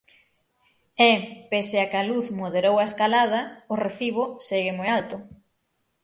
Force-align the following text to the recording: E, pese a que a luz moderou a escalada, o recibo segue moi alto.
E, 1.09 1.11
pese 1.51 1.77
a 1.81 1.87
que 1.91 1.97
a 2.01 2.07
luz 2.11 2.25
moderou 2.41 2.75
a 2.79 2.87
escalada, 2.89 3.41
o 3.73 3.75
recibo 3.85 4.23
segue 4.47 4.71
moi 4.77 4.89
alto. 4.97 5.15